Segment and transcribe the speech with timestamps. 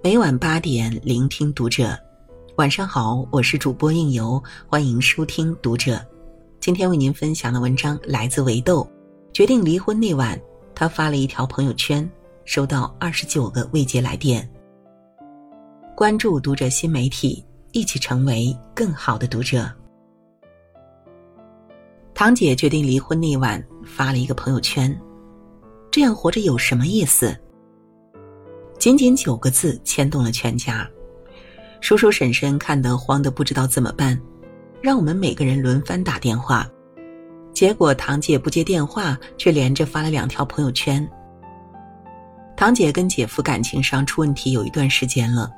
[0.00, 1.98] 每晚八点，聆听读者。
[2.54, 6.00] 晚上好，我是主播应由，欢迎收听读者。
[6.60, 8.88] 今天为您分享的文章来自维豆。
[9.32, 10.40] 决定离婚那晚，
[10.72, 12.08] 他发了一条朋友圈，
[12.44, 14.48] 收到二十九个未接来电。
[15.96, 19.68] 关注读者新媒体，一起成为更好的读者。
[22.14, 24.96] 堂姐决定离婚那晚，发了一个朋友圈
[25.90, 27.36] ：“这样活着有什么意思？”
[28.78, 30.88] 仅仅九个字牵动了全家，
[31.80, 34.18] 叔叔婶婶看得慌得不知道怎么办，
[34.80, 36.64] 让我们每个人轮番打电话，
[37.52, 41.06] 结果堂姐不接电话，却连着发了两条朋友圈。
[42.56, 45.50] 堂姐跟姐夫感情上出问题有一段时间了，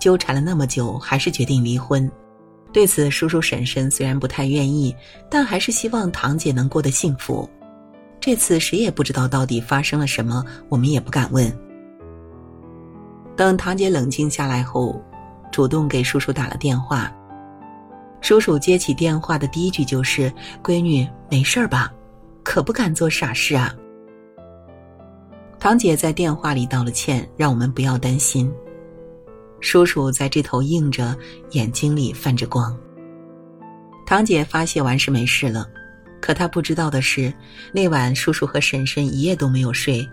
[0.00, 2.08] 纠缠了那么久，还是决定离婚。
[2.72, 4.94] 对此，叔叔婶婶虽然不太愿意，
[5.28, 7.48] 但还是希望堂姐能过得幸福。
[8.20, 11.52] 这次谁也不知道到底发生了什么，我们也不敢问。
[13.36, 15.02] 等堂姐冷静下来后，
[15.50, 17.12] 主动给叔叔打了电话。
[18.20, 20.32] 叔叔接起电话的第一句就是
[20.62, 21.92] ：“闺女，没事吧？
[22.42, 23.74] 可不敢做傻事啊。”
[25.58, 28.52] 堂姐在电话里道了歉，让我们不要担心。
[29.60, 31.16] 叔叔在这头应着，
[31.50, 32.76] 眼睛里泛着光。
[34.06, 35.66] 堂姐发泄完是没事了，
[36.20, 37.32] 可她不知道的是，
[37.72, 40.06] 那晚叔叔和婶婶一夜都没有睡，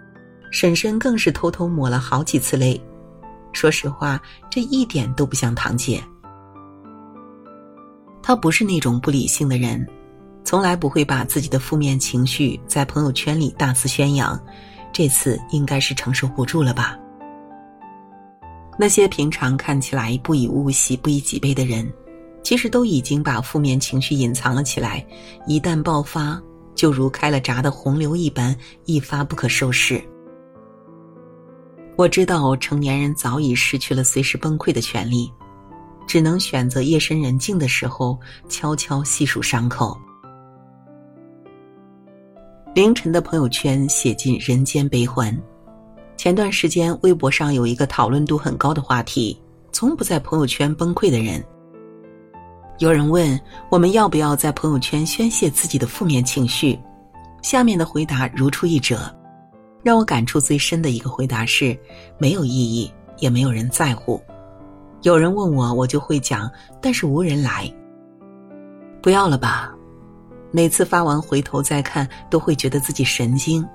[0.52, 2.82] 婶婶更是偷偷抹了好几次泪。
[3.54, 6.04] 说实话，这一点都不像堂姐。
[8.24, 9.86] 她不是那种不理性的人，
[10.44, 14.40] 从来不会把自己的负面情绪在朋友圈里大肆宣扬。
[14.94, 16.98] 这次应该是承受不住了吧？
[18.78, 21.92] 那些平常看起来不以物喜、不以己悲的人，
[22.44, 25.06] 其实都已经把负面情绪隐藏了起来。
[25.46, 26.42] 一旦爆发，
[26.76, 30.04] 就如开了闸的洪流一般，一发不可收拾。
[32.02, 35.32] 我知道成年人早已失去了随时崩溃的权利，
[36.08, 38.20] 只能选择夜深人静的时候
[38.50, 39.96] 悄悄细数伤口。
[42.74, 45.40] 凌晨的朋友圈写尽人间悲欢。
[46.18, 49.40] 前段时间微博上有一个讨论度很高的话题：
[49.72, 51.44] 从不在朋友圈崩溃的人。
[52.80, 53.40] 有人问
[53.70, 56.80] 我们要不要在朋友圈宣泄自己的负面情绪，
[57.44, 59.16] 下面的回答如出一辙。
[59.84, 61.78] 让我感触最深的一个回答是：
[62.18, 64.22] 没有意义，也没有人在乎。
[65.02, 66.50] 有人问我，我就会讲，
[66.80, 67.72] 但是无人来。
[69.02, 69.74] 不要了吧，
[70.52, 73.68] 每次发完回头再看，都会觉得自己神经。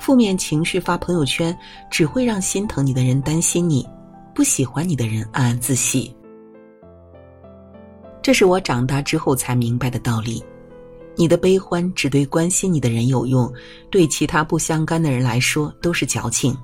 [0.00, 1.56] 负面情绪发朋友圈，
[1.88, 3.88] 只会让心疼你的人担心你，
[4.34, 6.12] 不喜欢你的人暗暗自喜。
[8.20, 10.42] 这是我长大之后才明白的道理。
[11.16, 13.52] 你的悲欢只对关心你的人有用，
[13.90, 16.56] 对其他不相干的人来说都是矫情。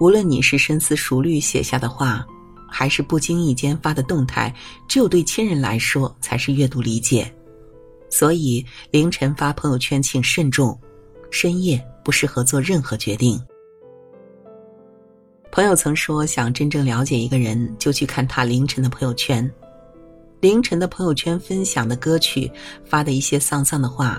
[0.00, 2.26] 无论你是深思熟虑写下的话，
[2.68, 4.54] 还是不经意间发的动态，
[4.88, 7.32] 只有对亲人来说才是阅读理解。
[8.08, 10.76] 所以凌晨发朋友圈请慎重，
[11.30, 13.40] 深夜不适合做任何决定。
[15.52, 19.48] 朋友曾说，想真正了解一个人，就去看他凌晨的朋友圈。
[20.40, 22.50] 凌晨的朋友圈分享的歌曲，
[22.82, 24.18] 发的一些丧丧的话，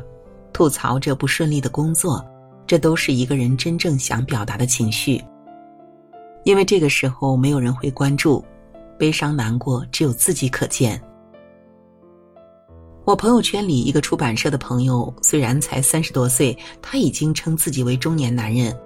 [0.53, 2.23] 吐槽着不顺利的工作，
[2.67, 5.19] 这都是一个人真正想表达的情绪。
[6.43, 8.43] 因为这个时候没有人会关注，
[8.99, 11.01] 悲伤难过只有自己可见。
[13.03, 18.77] 我朋友圈里一个出版社的朋友，虽然才三十多岁，他已经称自己为中年男人。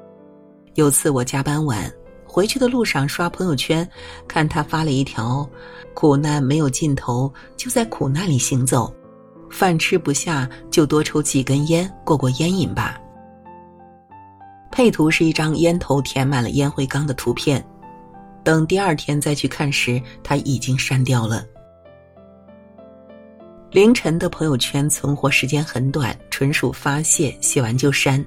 [0.76, 1.92] 有次我加班晚。
[2.36, 3.90] 回去的路上刷朋友圈，
[4.28, 5.50] 看他发了一条
[5.96, 8.94] ：“苦难没有尽头，就在苦难里行走。
[9.50, 13.00] 饭吃不下，就多抽几根烟，过过烟瘾吧。”
[14.70, 17.66] 配图是一张烟头填满了烟灰缸的图片。
[18.44, 21.42] 等第二天再去看时，他已经删掉了。
[23.72, 28.22] 凌晨的朋友圈存活时间很短，纯属发泄，写完就删。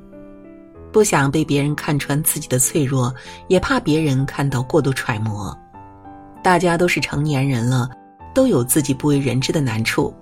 [0.92, 3.14] 不想被别人看穿自己的脆弱，
[3.48, 5.56] 也怕别人看到过度揣摩。
[6.42, 7.90] 大家都是成年人了，
[8.34, 10.14] 都有自己不为人知的难处，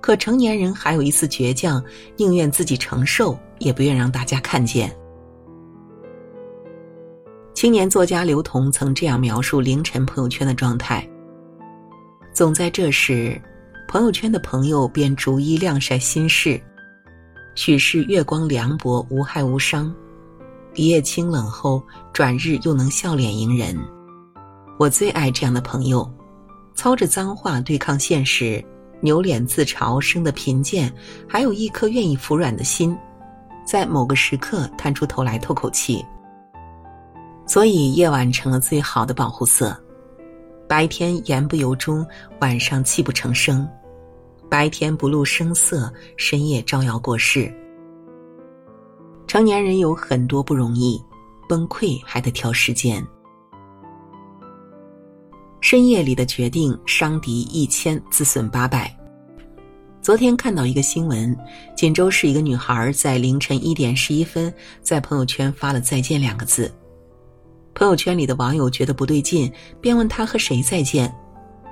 [0.00, 1.82] 可成年人还有一丝倔强，
[2.16, 4.94] 宁愿自己承受，也不愿让大家看见。
[7.54, 11.08] 青年作家刘同曾这样描述凌晨朋友圈的状态：
[12.32, 13.40] 总在这时，
[13.86, 16.60] 朋友圈的朋友便逐一晾晒心事，
[17.54, 19.94] 许是月光凉薄，无害无伤。
[20.74, 21.82] 一夜清冷后，
[22.12, 23.78] 转日又能笑脸迎人。
[24.78, 26.10] 我最爱这样的朋友，
[26.74, 28.64] 操着脏话对抗现实，
[29.00, 30.92] 扭脸自嘲生的贫贱，
[31.28, 32.96] 还有一颗愿意服软的心，
[33.66, 36.04] 在某个时刻探出头来透口气。
[37.46, 39.76] 所以夜晚成了最好的保护色。
[40.66, 42.06] 白天言不由衷，
[42.40, 43.66] 晚上泣不成声；
[44.48, 47.52] 白天不露声色，深夜招摇过市。
[49.32, 51.02] 成年人有很多不容易，
[51.48, 53.02] 崩溃还得挑时间。
[55.62, 58.94] 深夜里的决定，伤敌一千，自损八百。
[60.02, 61.34] 昨天看到一个新闻，
[61.74, 64.52] 锦州市一个女孩在凌晨一点十一分
[64.82, 66.70] 在朋友圈发了“再见”两个字。
[67.74, 69.50] 朋友圈里的网友觉得不对劲，
[69.80, 71.10] 便问她和谁再见，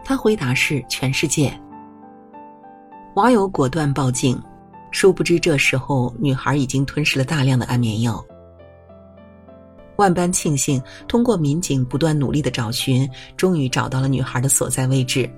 [0.02, 1.52] 她回答是全世界。
[3.16, 4.40] 网友果断报警，
[4.90, 8.24] 殊不知这时候女孩已经吞噬了大量的安眠药。
[9.96, 15.30] 万般庆幸，通过民警不断努力的找寻，终于找到了女孩的所在位置。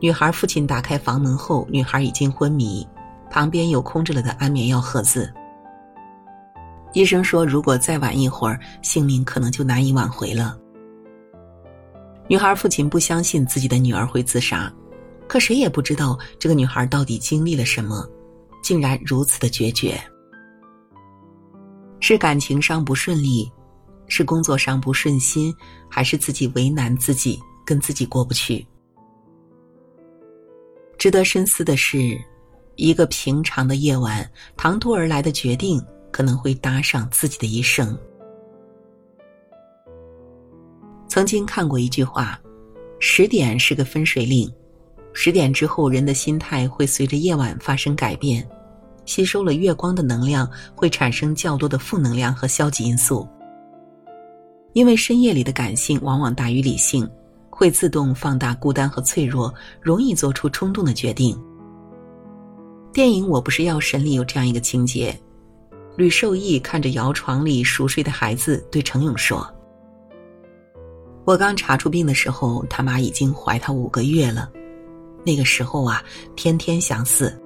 [0.00, 2.86] 女孩父亲打开房门后，女孩已经昏迷，
[3.30, 5.32] 旁边有空着了的安眠药盒子。
[6.94, 10.56] 医生说，如果再晚一会儿，性命可能就难以挽回了。
[12.26, 14.72] 女孩父亲不相信自己的女儿会自杀，
[15.28, 18.08] 可谁也不知道这个女孩到底经历了什么，
[18.64, 19.96] 竟然如此的决绝。
[22.00, 23.48] 是感情上不顺利，
[24.08, 25.54] 是工作上不顺心，
[25.88, 28.66] 还是自己为难自己，跟自己过不去？
[30.98, 32.18] 值得深思的是，
[32.76, 35.80] 一个平常的夜晚，唐突而来的决定。
[36.14, 37.98] 可能会搭上自己的一生。
[41.08, 42.40] 曾经看过一句话
[43.00, 44.48] ：“十点是个分水岭，
[45.16, 48.46] 十点之后，人的心态会随着夜晚发生改变，
[49.06, 53.26] 吸收了月光的能量，会产生较多的负能量和消极因素。
[54.72, 57.08] 因为深夜里的感性往往大于理性，
[57.48, 61.40] 会自动放大孤单和脆弱，容易做出冲动的决定。”
[62.92, 65.16] 电影《我不是药神》里有这样一个情节。
[65.96, 69.48] 吕受益看着摇床里熟睡的孩子，对程勇说
[71.24, 74.50] ：“我刚查出病的时候，他妈已经怀他五个月了。
[75.24, 76.02] 那个时候啊，
[76.36, 77.40] 天天想死。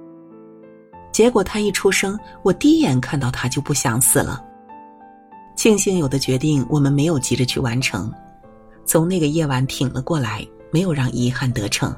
[1.11, 4.43] 结果他一出生，我第一眼看到他就不想死了。
[5.55, 8.11] 庆幸有的决定我们没有急着去完成，
[8.85, 11.95] 从那个夜晚挺了过来，没有让遗憾得逞。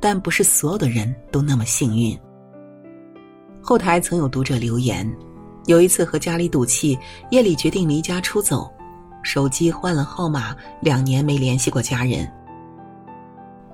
[0.00, 2.18] 但不是所有的人都那么幸运。”
[3.62, 5.10] 后台曾有读者留言，
[5.64, 6.98] 有一次和家里赌气，
[7.30, 8.70] 夜里决定离家出走，
[9.22, 12.30] 手机换了号码，两年没联系过家人。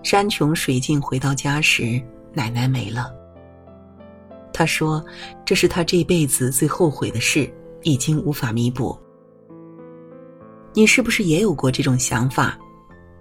[0.02, 2.00] 山穷水尽回到家时，
[2.32, 3.12] 奶奶没了。
[4.52, 5.05] 他说
[5.44, 7.50] ：“这是他这辈子最后悔的事，
[7.82, 8.99] 已经无法弥补。”
[10.73, 12.58] 你是不是也有过这种想法？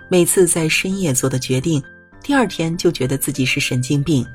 [0.10, 1.82] 每次在深夜做的决定，
[2.24, 4.26] 第二天就觉得自己是神经病。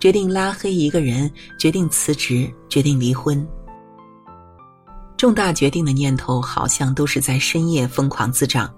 [0.00, 3.46] 决定拉黑一个人，决定辞职，决定离婚。
[5.16, 8.72] 重大决定的念头好像都是在深夜疯狂滋长，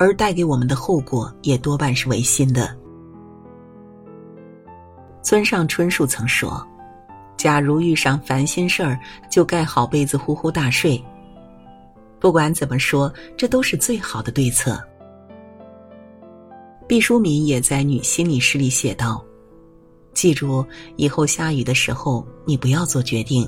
[0.00, 2.74] 而带给我们的后果也多半是违心的。
[5.22, 6.66] 村上春树曾说
[7.36, 8.98] ：“假如遇上烦心事儿，
[9.30, 10.98] 就盖好被子呼呼大睡。”
[12.18, 14.82] 不管怎么说，这都是最好的对策。
[16.88, 19.22] 毕淑敏也在《女心理师》里写道。
[20.14, 20.64] 记住，
[20.96, 23.46] 以后下雨的时候，你不要做决定。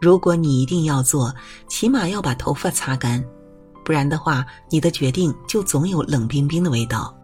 [0.00, 1.34] 如果你一定要做，
[1.68, 3.22] 起码要把头发擦干，
[3.84, 7.14] 不然的话，你的决定就总有冷冰冰的味道。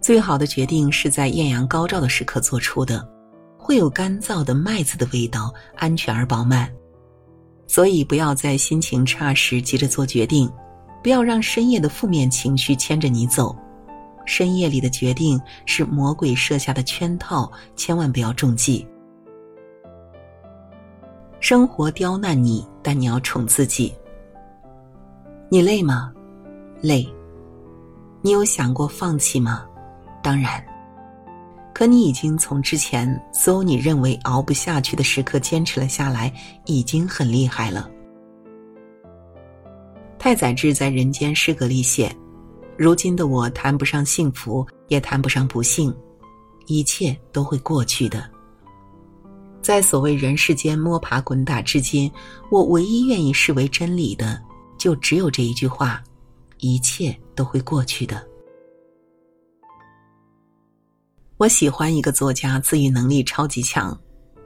[0.00, 3.08] 最好的决定是在艳阳高照的时刻做出的，
[3.56, 6.70] 会有干燥的麦子的味道，安全而饱满。
[7.66, 10.52] 所以，不要在心情差时急着做决定，
[11.02, 13.56] 不要让深夜的负面情绪牵着你走。
[14.26, 18.86] 深夜里的决定是魔鬼设下的圈套，千万不要中计。
[21.40, 23.94] 生活刁难你，但你要宠自己。
[25.54, 26.12] 你累吗？
[26.80, 27.08] 累。
[28.22, 29.64] 你有想过放弃吗？
[30.20, 30.60] 当然。
[31.72, 36.34] 可你已经从之前所有你认为熬不下去的时刻坚持了下来，
[36.66, 37.88] 已经很厉害了。
[40.18, 42.12] 太宰治在《人间失格》里写。
[42.76, 45.94] 如今的我谈不上幸福，也谈不上不幸，
[46.66, 48.28] 一切都会过去的。
[49.62, 52.10] 在所谓人世间摸爬滚打至今，
[52.50, 54.42] 我唯一愿意视为真理的，
[54.78, 56.02] 就只有这一句话：
[56.58, 58.24] 一切都会过去的。
[61.36, 63.98] 我喜欢一个作家，自愈能力超级强，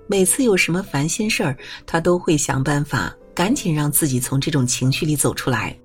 [0.06, 1.56] 每次有什么烦心事儿，
[1.86, 5.78] 他都会想办法赶紧让自己从这种情绪里走出来。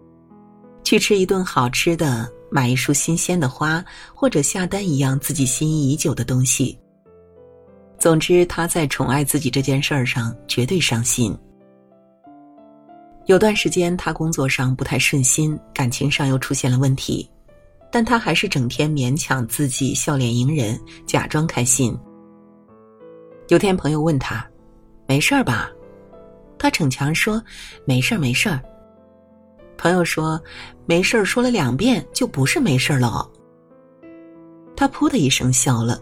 [0.83, 3.83] 去吃一顿好吃的，买一束新鲜的花，
[4.13, 6.77] 或者下单一样自己心仪已久的东西。
[7.99, 11.37] 总之，他在宠爱自己这件事儿上绝对上心。
[13.25, 17.29] 有段时间，他工作上不太顺心，感情上又出现了问题，
[17.89, 21.97] 但他还是整天勉强自己笑脸迎人，假装开心。
[23.47, 24.45] 有天朋友问他
[25.07, 25.71] ：“没事儿吧？”
[26.59, 27.41] 他逞强说
[27.85, 28.59] ：“没事儿，没事儿。”
[29.77, 30.41] 朋友说
[30.85, 33.25] ：“没事儿，说了两遍就不是没事儿了。”
[34.75, 36.01] 他噗的一声笑了：“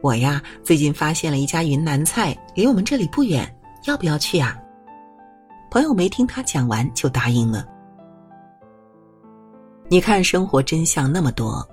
[0.00, 3.54] 我呀，最近发现了一家云南菜，离我们这里不远，
[3.86, 4.58] 要不要去呀？”
[5.70, 7.66] 朋友没听他讲完就答应了。
[9.88, 11.66] 你看，生活真相那么多，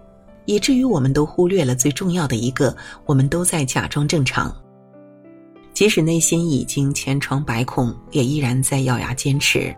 [0.45, 2.75] 以至于我们都忽略了最重要的一个：
[3.05, 4.55] 我们都在假装正常。
[5.73, 9.75] 即使内心已经千疮百孔，也依然在咬牙坚持。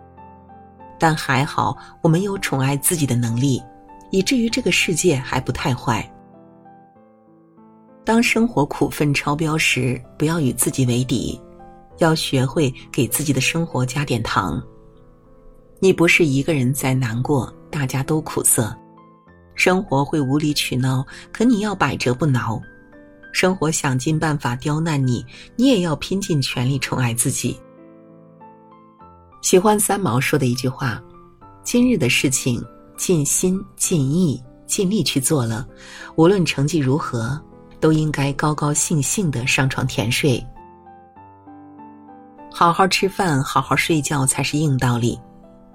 [0.98, 3.62] 但还好，我们有宠爱自己的能力，
[4.10, 6.08] 以至于这个世界还不太坏。
[8.04, 11.40] 当生活苦分超标时，不要与自己为敌。
[11.98, 14.62] 要学会给自己的生活加点糖。
[15.80, 18.76] 你不是一个人在难过，大家都苦涩。
[19.54, 22.60] 生活会无理取闹，可你要百折不挠。
[23.32, 25.24] 生活想尽办法刁难你，
[25.54, 27.58] 你也要拼尽全力宠爱自己。
[29.42, 31.00] 喜欢三毛说的一句话
[31.62, 32.64] ：“今日的事情，
[32.96, 35.66] 尽心尽意尽力去做了，
[36.16, 37.40] 无论成绩如何，
[37.78, 40.44] 都应该高高兴兴的上床甜睡。”
[42.50, 45.18] 好好吃饭，好好睡觉才是硬道理。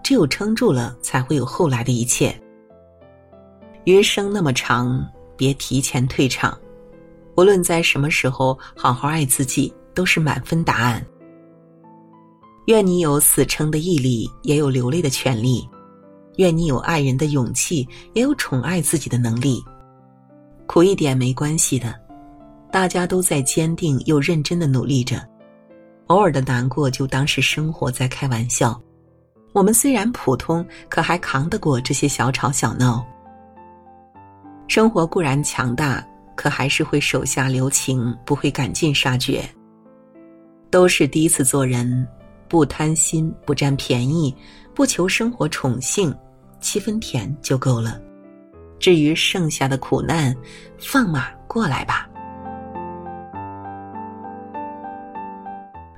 [0.03, 2.37] 只有撑住了，才会有后来的一切。
[3.85, 5.05] 余生那么长，
[5.37, 6.57] 别提前退场。
[7.35, 11.05] 无论在什么时候，好好爱自己，都是满分答案。
[12.65, 15.67] 愿你有死撑的毅力，也有流泪的权利；
[16.35, 19.63] 愿你有爱人的勇气，也有宠爱自己的能力。
[20.65, 21.93] 苦一点没关系的，
[22.71, 25.25] 大家都在坚定又认真的努力着。
[26.07, 28.79] 偶尔的难过，就当是生活在开玩笑。
[29.53, 33.05] 我们虽然普通，可还扛得过这些小吵小闹。
[34.67, 36.05] 生活固然强大，
[36.35, 39.47] 可还是会手下留情，不会赶尽杀绝。
[40.69, 42.07] 都是第一次做人，
[42.47, 44.35] 不贪心，不占便宜，
[44.73, 46.13] 不求生活宠幸，
[46.59, 48.01] 七分甜就够了。
[48.79, 50.35] 至于剩下的苦难，
[50.79, 52.09] 放马过来吧。